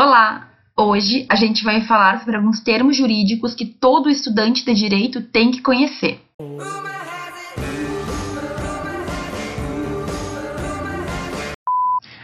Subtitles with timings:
[0.00, 0.50] Olá!
[0.76, 5.50] Hoje a gente vai falar sobre alguns termos jurídicos que todo estudante de direito tem
[5.50, 6.20] que conhecer.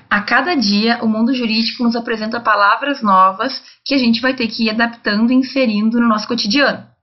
[0.08, 4.46] A cada dia, o mundo jurídico nos apresenta palavras novas que a gente vai ter
[4.46, 6.93] que ir adaptando e inserindo no nosso cotidiano.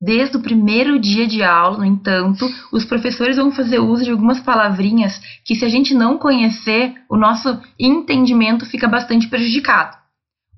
[0.00, 4.38] Desde o primeiro dia de aula, no entanto, os professores vão fazer uso de algumas
[4.38, 9.96] palavrinhas que, se a gente não conhecer, o nosso entendimento fica bastante prejudicado.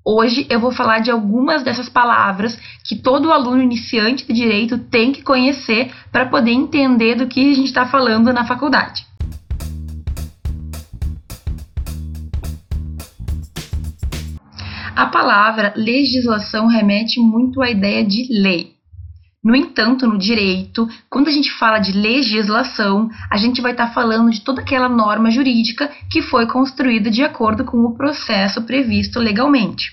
[0.05, 2.55] Hoje eu vou falar de algumas dessas palavras
[2.85, 7.55] que todo aluno iniciante de direito tem que conhecer para poder entender do que a
[7.55, 9.07] gente está falando na faculdade.
[14.95, 18.80] A palavra legislação remete muito à ideia de lei.
[19.43, 23.93] No entanto, no direito, quando a gente fala de legislação, a gente vai estar tá
[23.93, 29.19] falando de toda aquela norma jurídica que foi construída de acordo com o processo previsto
[29.19, 29.91] legalmente.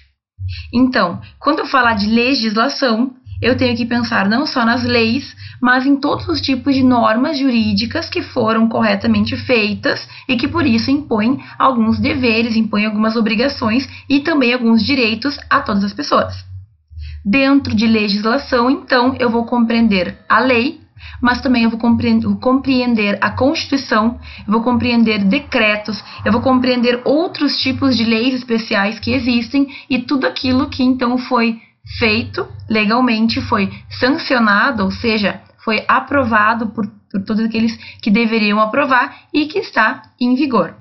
[0.73, 5.87] Então, quando eu falar de legislação, eu tenho que pensar não só nas leis, mas
[5.87, 10.91] em todos os tipos de normas jurídicas que foram corretamente feitas e que por isso
[10.91, 16.49] impõem alguns deveres, impõem algumas obrigações e também alguns direitos a todas as pessoas.
[17.25, 20.81] Dentro de legislação, então, eu vou compreender a lei,
[21.21, 21.79] mas também eu vou
[22.41, 28.99] compreender a Constituição, eu vou compreender decretos, eu vou compreender outros tipos de leis especiais
[28.99, 31.61] que existem e tudo aquilo que então foi
[31.99, 39.15] feito legalmente, foi sancionado, ou seja, foi aprovado por, por todos aqueles que deveriam aprovar
[39.33, 40.75] e que está em vigor.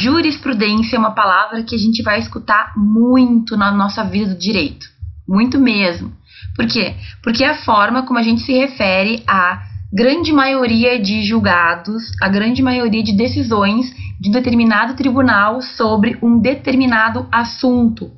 [0.00, 4.86] Jurisprudência é uma palavra que a gente vai escutar muito na nossa vida do direito.
[5.28, 6.12] Muito mesmo.
[6.54, 6.94] Por quê?
[7.20, 9.60] Porque é a forma como a gente se refere à
[9.92, 16.38] grande maioria de julgados, a grande maioria de decisões de um determinado tribunal sobre um
[16.38, 18.12] determinado assunto.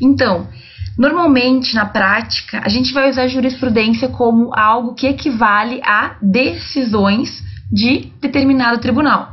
[0.00, 0.48] Então,
[0.96, 8.10] normalmente na prática, a gente vai usar jurisprudência como algo que equivale a decisões de
[8.18, 9.31] determinado tribunal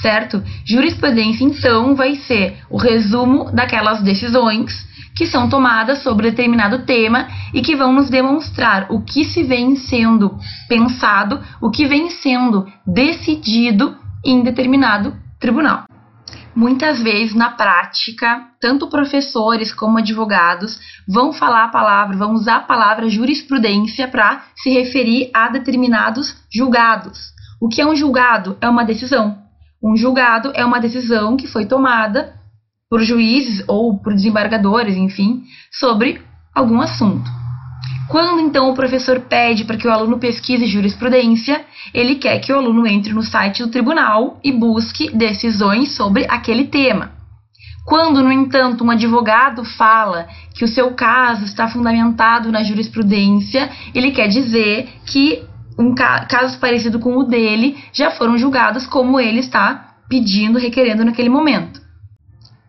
[0.00, 0.42] certo?
[0.64, 7.60] Jurisprudência, então, vai ser o resumo daquelas decisões que são tomadas sobre determinado tema e
[7.60, 10.38] que vão nos demonstrar o que se vem sendo
[10.68, 15.84] pensado, o que vem sendo decidido em determinado tribunal.
[16.54, 20.78] Muitas vezes, na prática, tanto professores como advogados
[21.08, 27.18] vão falar a palavra, vão usar a palavra jurisprudência para se referir a determinados julgados.
[27.60, 28.56] O que é um julgado?
[28.60, 29.49] É uma decisão.
[29.82, 32.34] Um julgado é uma decisão que foi tomada
[32.90, 36.20] por juízes ou por desembargadores, enfim, sobre
[36.54, 37.30] algum assunto.
[38.08, 41.64] Quando então o professor pede para que o aluno pesquise jurisprudência,
[41.94, 46.64] ele quer que o aluno entre no site do tribunal e busque decisões sobre aquele
[46.64, 47.12] tema.
[47.86, 54.10] Quando, no entanto, um advogado fala que o seu caso está fundamentado na jurisprudência, ele
[54.10, 55.42] quer dizer que
[55.80, 61.04] um ca casos parecidos com o dele já foram julgados como ele está pedindo, requerendo
[61.04, 61.80] naquele momento.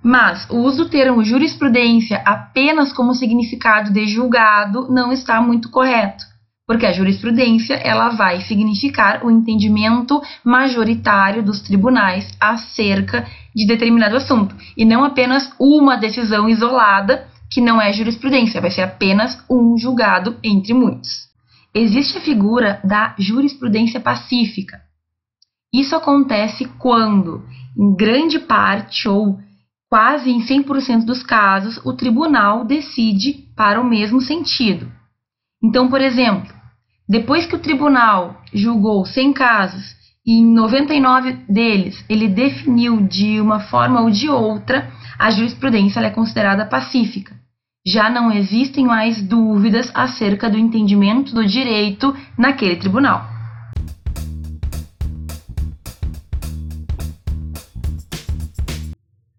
[0.03, 6.23] Mas o uso do termo jurisprudência apenas como significado de julgado não está muito correto,
[6.65, 14.55] porque a jurisprudência ela vai significar o entendimento majoritário dos tribunais acerca de determinado assunto
[14.75, 20.37] e não apenas uma decisão isolada que não é jurisprudência, vai ser apenas um julgado
[20.41, 21.30] entre muitos
[21.73, 24.81] existe a figura da jurisprudência pacífica.
[25.73, 27.45] Isso acontece quando,
[27.77, 29.39] em grande parte ou
[29.89, 34.91] quase em 100% dos casos, o tribunal decide para o mesmo sentido.
[35.63, 36.53] Então, por exemplo,
[37.07, 39.95] depois que o tribunal julgou 100 casos
[40.25, 46.09] e em 99 deles ele definiu de uma forma ou de outra, a jurisprudência é
[46.09, 47.40] considerada pacífica
[47.85, 53.25] já não existem mais dúvidas acerca do entendimento do direito naquele tribunal.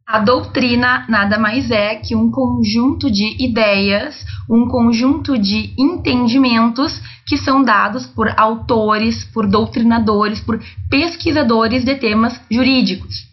[0.05, 7.39] A doutrina nada mais é que um conjunto de ideias, um conjunto de entendimentos que
[7.39, 10.61] são dados por autores, por doutrinadores, por
[10.91, 13.32] pesquisadores de temas jurídicos.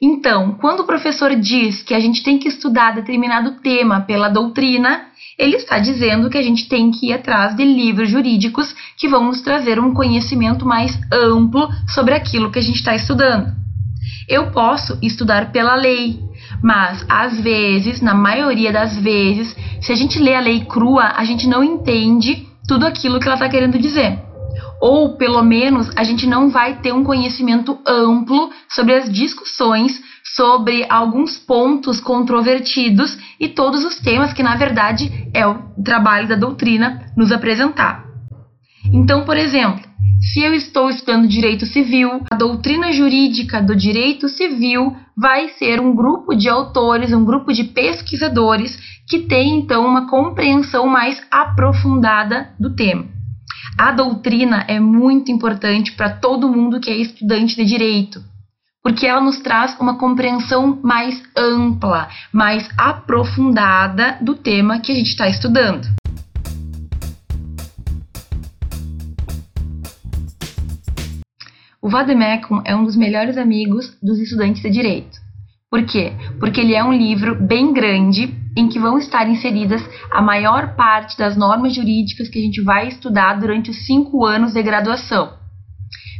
[0.00, 5.06] Então, quando o professor diz que a gente tem que estudar determinado tema pela doutrina,
[5.38, 9.24] ele está dizendo que a gente tem que ir atrás de livros jurídicos que vão
[9.24, 13.54] nos trazer um conhecimento mais amplo sobre aquilo que a gente está estudando.
[14.28, 16.18] Eu posso estudar pela lei,
[16.62, 21.24] mas às vezes, na maioria das vezes, se a gente lê a lei crua, a
[21.24, 24.25] gente não entende tudo aquilo que ela está querendo dizer.
[24.80, 30.00] Ou pelo menos a gente não vai ter um conhecimento amplo sobre as discussões
[30.36, 36.36] sobre alguns pontos controvertidos e todos os temas que, na verdade, é o trabalho da
[36.36, 38.04] doutrina nos apresentar.
[38.92, 39.82] Então, por exemplo,
[40.20, 45.94] se eu estou estudando direito civil, a doutrina jurídica do direito civil vai ser um
[45.94, 48.78] grupo de autores, um grupo de pesquisadores
[49.08, 53.15] que tem então uma compreensão mais aprofundada do tema.
[53.78, 58.22] A doutrina é muito importante para todo mundo que é estudante de direito
[58.86, 65.08] porque ela nos traz uma compreensão mais ampla, mais aprofundada do tema que a gente
[65.08, 65.88] está estudando.
[71.82, 75.18] O Vademecum é um dos melhores amigos dos estudantes de direito.
[75.68, 76.12] Por quê?
[76.38, 81.16] Porque ele é um livro bem grande em que vão estar inseridas a maior parte
[81.18, 85.34] das normas jurídicas que a gente vai estudar durante os cinco anos de graduação.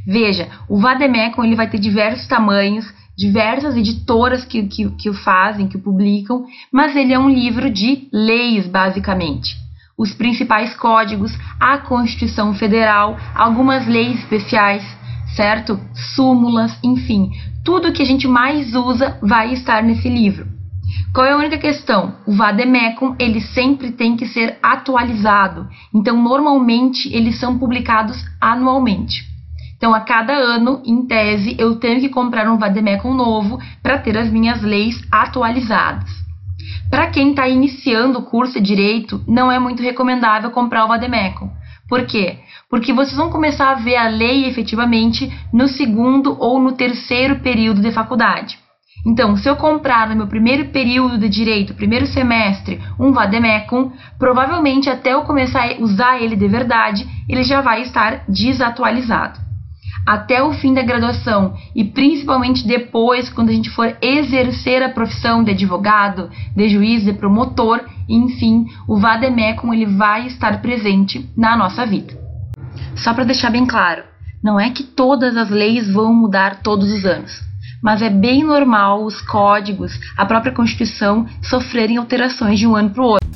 [0.07, 2.87] Veja, o Vademecum ele vai ter diversos tamanhos,
[3.17, 7.71] diversas editoras que, que, que o fazem, que o publicam, mas ele é um livro
[7.71, 9.57] de leis, basicamente.
[9.99, 14.85] Os principais códigos, a Constituição Federal, algumas leis especiais,
[15.35, 15.81] certo?
[16.15, 17.31] Súmulas, enfim,
[17.65, 20.56] tudo que a gente mais usa vai estar nesse livro.
[21.13, 22.17] Qual é a única questão?
[22.27, 25.69] O Vademecum ele sempre tem que ser atualizado.
[25.95, 29.25] Então, normalmente eles são publicados anualmente.
[29.77, 34.17] Então, a cada ano, em tese, eu tenho que comprar um Vademecum novo para ter
[34.17, 36.11] as minhas leis atualizadas.
[36.91, 41.51] Para quem está iniciando o curso de direito, não é muito recomendável comprar o Vademecum.
[41.89, 42.39] Por quê?
[42.69, 47.81] Porque vocês vão começar a ver a lei efetivamente no segundo ou no terceiro período
[47.81, 48.59] de faculdade.
[49.07, 54.91] Então, se eu comprar no meu primeiro período de direito, primeiro semestre, um vademecum, provavelmente
[54.91, 59.47] até eu começar a usar ele de verdade, ele já vai estar desatualizado
[60.07, 65.43] até o fim da graduação e principalmente depois, quando a gente for exercer a profissão
[65.43, 71.85] de advogado, de juiz, de promotor, enfim, o vademecum ele vai estar presente na nossa
[71.85, 72.17] vida.
[72.95, 74.05] Só para deixar bem claro,
[74.43, 77.33] não é que todas as leis vão mudar todos os anos,
[77.87, 83.01] mas é bem normal os códigos, a própria Constituição sofrerem alterações de um ano para
[83.01, 83.29] o outro.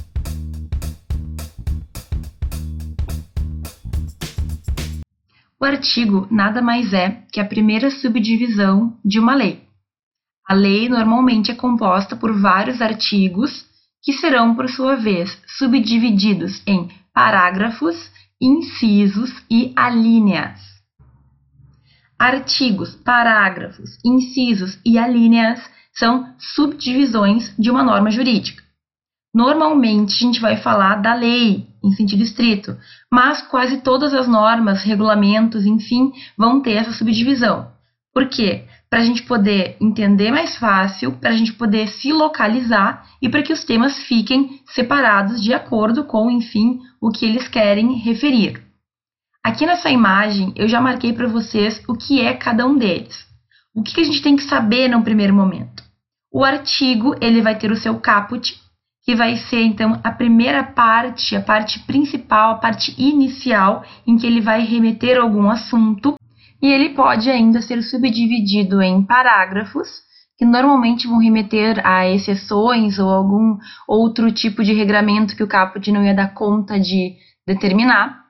[5.60, 9.62] O artigo nada mais é que a primeira subdivisão de uma lei.
[10.48, 13.64] A lei normalmente é composta por vários artigos
[14.02, 18.10] que serão, por sua vez, subdivididos em parágrafos,
[18.42, 20.69] incisos e alíneas.
[22.20, 25.58] Artigos, parágrafos, incisos e alíneas
[25.94, 28.62] são subdivisões de uma norma jurídica.
[29.34, 32.76] Normalmente a gente vai falar da lei em sentido estrito,
[33.10, 37.72] mas quase todas as normas, regulamentos, enfim, vão ter essa subdivisão.
[38.12, 38.66] Por quê?
[38.90, 43.42] Para a gente poder entender mais fácil, para a gente poder se localizar e para
[43.42, 48.69] que os temas fiquem separados de acordo com, enfim, o que eles querem referir.
[49.42, 53.26] Aqui nessa imagem eu já marquei para vocês o que é cada um deles.
[53.74, 55.82] O que a gente tem que saber no primeiro momento?
[56.32, 58.54] O artigo ele vai ter o seu caput,
[59.02, 64.26] que vai ser então a primeira parte, a parte principal, a parte inicial, em que
[64.26, 66.16] ele vai remeter algum assunto,
[66.62, 69.88] e ele pode ainda ser subdividido em parágrafos,
[70.36, 73.56] que normalmente vão remeter a exceções ou algum
[73.88, 78.29] outro tipo de regramento que o caput não ia dar conta de determinar.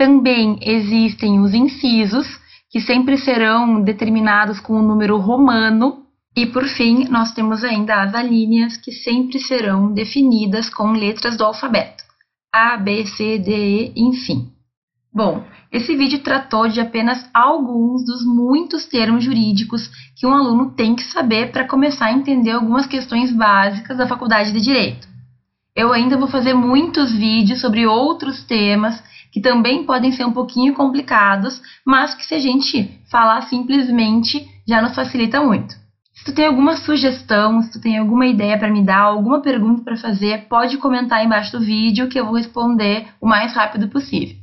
[0.00, 2.26] Também existem os incisos,
[2.70, 8.14] que sempre serão determinados com o número romano, e por fim, nós temos ainda as
[8.14, 12.02] alíneas que sempre serão definidas com letras do alfabeto.
[12.50, 14.48] A, B, C, D, E, enfim.
[15.12, 20.94] Bom, esse vídeo tratou de apenas alguns dos muitos termos jurídicos que um aluno tem
[20.94, 25.06] que saber para começar a entender algumas questões básicas da faculdade de Direito.
[25.76, 28.98] Eu ainda vou fazer muitos vídeos sobre outros temas
[29.32, 34.82] que também podem ser um pouquinho complicados, mas que se a gente falar simplesmente já
[34.82, 35.74] nos facilita muito.
[36.12, 39.82] Se tu tem alguma sugestão, se tu tem alguma ideia para me dar, alguma pergunta
[39.82, 44.36] para fazer, pode comentar embaixo do vídeo que eu vou responder o mais rápido possível.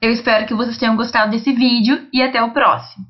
[0.00, 3.04] Eu espero que vocês tenham gostado desse vídeo e até o próximo.